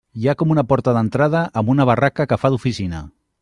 Hi 0.21 0.23
ha 0.29 0.33
com 0.37 0.53
una 0.53 0.63
porta 0.71 0.93
d'entrada 0.95 1.43
amb 1.61 1.71
una 1.77 1.87
barraca 1.93 2.29
que 2.33 2.43
fa 2.45 2.55
d'oficina. 2.55 3.07